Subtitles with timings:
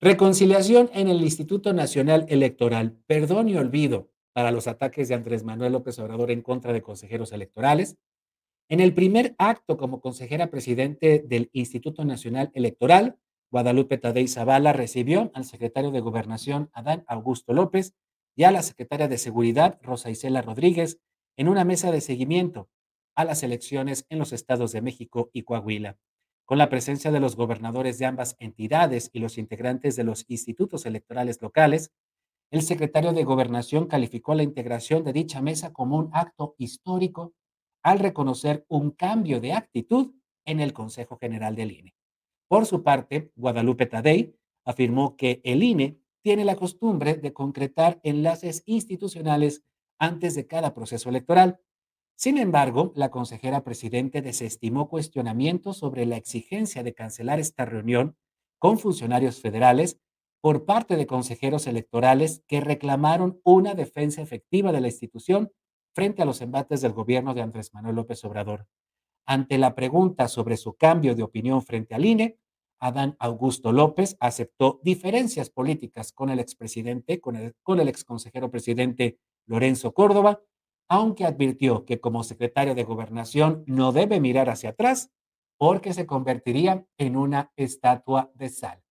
[0.00, 2.96] Reconciliación en el Instituto Nacional Electoral.
[3.08, 7.32] Perdón y olvido para los ataques de Andrés Manuel López Obrador en contra de consejeros
[7.32, 7.96] electorales.
[8.68, 13.18] En el primer acto como consejera presidente del Instituto Nacional Electoral,
[13.50, 17.96] Guadalupe Tadei Zavala recibió al secretario de Gobernación, Adán Augusto López,
[18.36, 21.00] y a la secretaria de Seguridad, Rosa Isela Rodríguez,
[21.36, 22.68] en una mesa de seguimiento
[23.16, 25.98] a las elecciones en los estados de México y Coahuila.
[26.48, 30.86] Con la presencia de los gobernadores de ambas entidades y los integrantes de los institutos
[30.86, 31.92] electorales locales,
[32.50, 37.34] el secretario de Gobernación calificó la integración de dicha mesa como un acto histórico
[37.82, 40.14] al reconocer un cambio de actitud
[40.46, 41.94] en el Consejo General del INE.
[42.48, 44.34] Por su parte, Guadalupe Tadei
[44.64, 49.64] afirmó que el INE tiene la costumbre de concretar enlaces institucionales
[49.98, 51.60] antes de cada proceso electoral
[52.18, 58.16] sin embargo, la consejera presidente desestimó cuestionamientos sobre la exigencia de cancelar esta reunión
[58.58, 60.00] con funcionarios federales
[60.40, 65.52] por parte de consejeros electorales que reclamaron una defensa efectiva de la institución
[65.94, 68.66] frente a los embates del gobierno de Andrés Manuel López Obrador.
[69.24, 72.40] Ante la pregunta sobre su cambio de opinión frente al INE,
[72.80, 79.20] Adán Augusto López aceptó diferencias políticas con el expresidente, con el, con el exconsejero presidente
[79.46, 80.42] Lorenzo Córdoba,
[80.88, 85.12] aunque advirtió que como secretario de gobernación no debe mirar hacia atrás
[85.58, 88.82] porque se convertiría en una estatua de sal.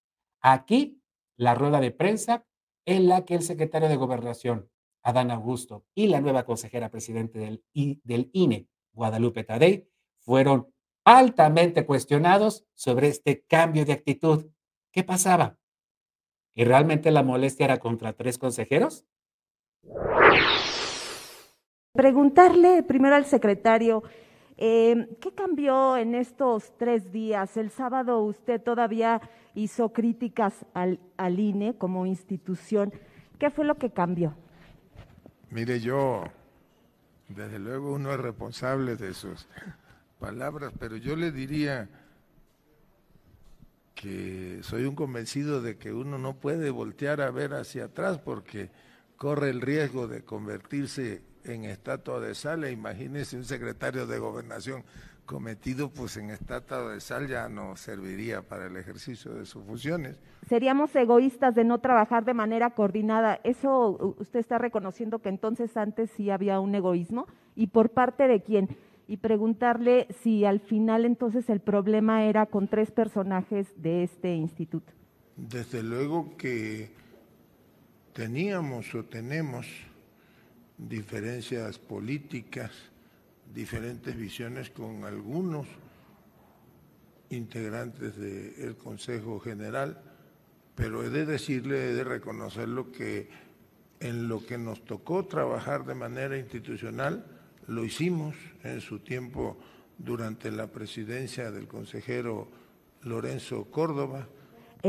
[0.41, 1.01] Aquí,
[1.37, 2.45] la rueda de prensa
[2.85, 4.69] en la que el secretario de gobernación,
[5.03, 7.63] Adán Augusto, y la nueva consejera presidente del,
[8.03, 10.73] del INE, Guadalupe Tadei, fueron
[11.05, 14.47] altamente cuestionados sobre este cambio de actitud.
[14.91, 15.57] ¿Qué pasaba?
[16.53, 19.05] ¿Y realmente la molestia era contra tres consejeros?
[21.97, 24.03] Preguntarle primero al secretario,
[24.55, 27.57] eh, ¿qué cambió en estos tres días?
[27.57, 29.19] El sábado usted todavía
[29.55, 32.93] hizo críticas al, al INE como institución.
[33.39, 34.35] ¿Qué fue lo que cambió?
[35.49, 36.23] Mire, yo,
[37.29, 39.47] desde luego uno es responsable de sus
[40.19, 41.89] palabras, pero yo le diría
[43.95, 48.69] que soy un convencido de que uno no puede voltear a ver hacia atrás porque
[49.15, 52.63] corre el riesgo de convertirse en estatua de sal.
[52.63, 54.83] E imagínese un secretario de gobernación
[55.27, 60.17] cometido pues en estatua de sal ya no serviría para el ejercicio de sus funciones.
[60.47, 63.39] Seríamos egoístas de no trabajar de manera coordinada.
[63.43, 67.27] ¿Eso usted está reconociendo que entonces antes sí había un egoísmo?
[67.55, 68.69] ¿Y por parte de quién?
[69.07, 74.93] Y preguntarle si al final entonces el problema era con tres personajes de este instituto.
[75.35, 76.89] Desde luego que
[78.13, 79.67] teníamos o tenemos
[80.77, 82.71] diferencias políticas,
[83.53, 85.67] diferentes visiones con algunos
[87.29, 90.01] integrantes del Consejo General,
[90.75, 93.29] pero he de decirle, he de reconocerlo que
[93.99, 97.25] en lo que nos tocó trabajar de manera institucional,
[97.67, 99.57] lo hicimos en su tiempo
[99.97, 102.47] durante la presidencia del consejero
[103.01, 104.27] Lorenzo Córdoba,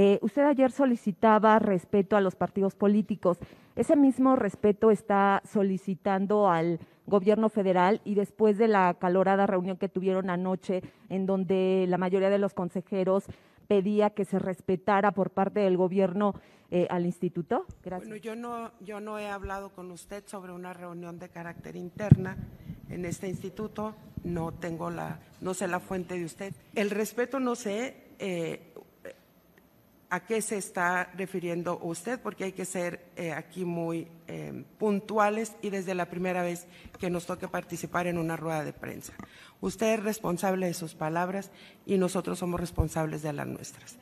[0.00, 3.36] eh, usted ayer solicitaba respeto a los partidos políticos.
[3.74, 6.78] Ese mismo respeto está solicitando al
[7.08, 12.30] gobierno federal y después de la calorada reunión que tuvieron anoche, en donde la mayoría
[12.30, 13.24] de los consejeros
[13.66, 16.36] pedía que se respetara por parte del gobierno
[16.70, 17.66] eh, al instituto?
[17.82, 18.08] Gracias.
[18.08, 22.36] Bueno, yo no, yo no he hablado con usted sobre una reunión de carácter interna
[22.88, 23.96] en este instituto.
[24.22, 26.54] No tengo la, no sé la fuente de usted.
[26.76, 28.04] El respeto no sé.
[30.10, 35.52] A qué se está refiriendo usted, porque hay que ser eh, aquí muy eh, puntuales
[35.60, 36.66] y desde la primera vez
[36.98, 39.12] que nos toque participar en una rueda de prensa.
[39.60, 41.50] Usted es responsable de sus palabras
[41.84, 43.98] y nosotros somos responsables de las nuestras.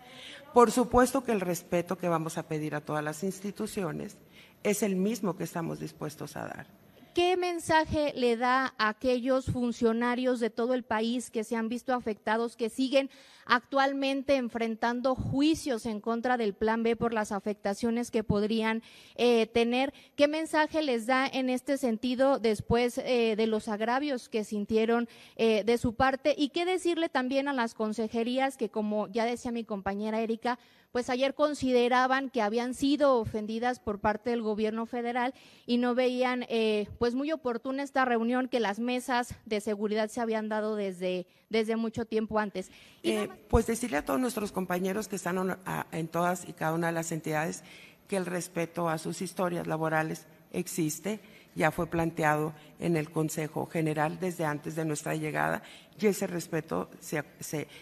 [0.55, 4.17] Por supuesto que el respeto que vamos a pedir a todas las instituciones
[4.63, 6.86] es el mismo que estamos dispuestos a dar.
[7.17, 11.95] ¿Qué mensaje le da a aquellos funcionarios de todo el país que se han visto
[11.95, 13.09] afectados, que siguen
[13.47, 18.83] actualmente enfrentando juicios en contra del Plan B por las afectaciones que podrían
[19.15, 19.95] eh, tener?
[20.15, 25.65] ¿Qué mensaje les da en este sentido después eh, de los agravios que sintieron eh,
[25.65, 26.35] de su parte?
[26.37, 30.59] ¿Y qué decirle también a las consejerías que, como ya decía mi compañera Erika,
[30.97, 35.35] pues ayer consideraban que habían sido ofendidas por parte del gobierno federal
[35.67, 40.23] y no veían eh, pues muy oportuna esta reunión que las mesas de seguridad se
[40.23, 42.71] habían dado desde, desde mucho tiempo antes.
[43.03, 45.59] Eh, pues decirle a todos nuestros compañeros que están
[45.93, 47.63] en todas y cada una de las entidades
[48.09, 51.21] que el respeto a sus historias laborales existe
[51.57, 55.63] ya fue planteado en el Consejo General desde antes de nuestra llegada
[55.99, 56.91] y ese respeto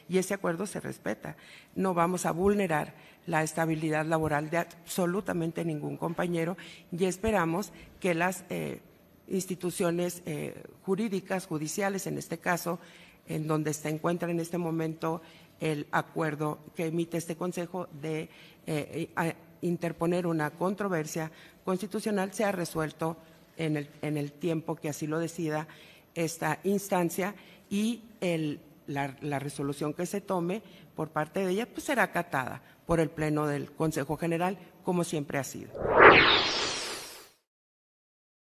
[0.09, 1.37] y ese acuerdo se respeta.
[1.75, 2.95] No vamos a vulnerar
[3.27, 6.57] la estabilidad laboral de absolutamente ningún compañero
[6.93, 8.81] y esperamos que las eh,
[9.27, 12.79] instituciones eh, jurídicas, judiciales, en este caso,
[13.27, 15.21] en donde se encuentra en este momento
[15.61, 18.29] el acuerdo que emite este Consejo de
[18.67, 19.09] eh,
[19.63, 21.33] interponer una controversia
[21.65, 23.17] constitucional, sea resuelto
[23.57, 25.69] en el, en el tiempo que así lo decida
[26.15, 27.35] esta instancia
[27.71, 30.63] y el, la, la, resolución que se tome
[30.95, 35.39] por parte de ella pues será acatada por el Pleno del Consejo General, como siempre
[35.39, 35.71] ha sido.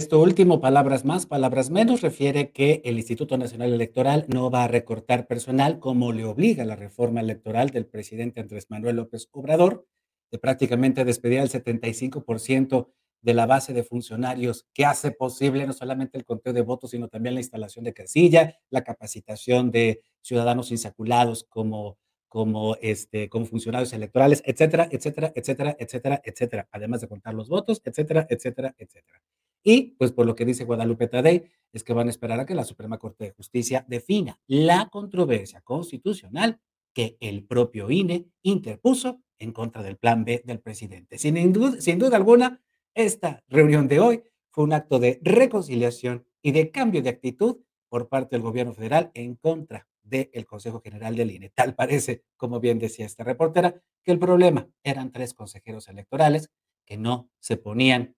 [0.04, 4.68] Esto último, palabras más, palabras menos, refiere que el Instituto Nacional Electoral no va a
[4.68, 9.86] recortar personal como le obliga la reforma electoral del presidente Andrés Manuel López Obrador,
[10.30, 12.88] de prácticamente despedir al 75%
[13.24, 17.08] de la base de funcionarios que hace posible no solamente el conteo de votos, sino
[17.08, 21.98] también la instalación de casilla, la capacitación de ciudadanos insaculados como
[22.28, 27.80] como, este, como funcionarios electorales, etcétera, etcétera, etcétera, etcétera, etcétera, además de contar los votos,
[27.84, 29.22] etcétera, etcétera, etcétera.
[29.62, 32.56] Y pues por lo que dice Guadalupe Tadei, es que van a esperar a que
[32.56, 36.60] la Suprema Corte de Justicia defina la controversia constitucional
[36.92, 41.18] que el propio INE interpuso en contra del plan B del presidente.
[41.18, 41.36] Sin
[41.80, 42.60] sin duda alguna,
[42.94, 47.58] esta reunión de hoy fue un acto de reconciliación y de cambio de actitud
[47.88, 51.50] por parte del gobierno federal en contra del Consejo General del INE.
[51.50, 56.50] Tal parece, como bien decía esta reportera, que el problema eran tres consejeros electorales
[56.84, 58.14] que no se ponían,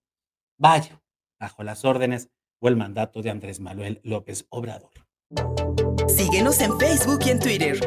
[0.58, 1.00] vaya,
[1.38, 4.90] bajo las órdenes o el mandato de Andrés Manuel López Obrador.
[6.08, 7.78] Síguenos en Facebook y en Twitter.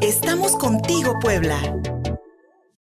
[0.00, 1.60] Estamos contigo, Puebla.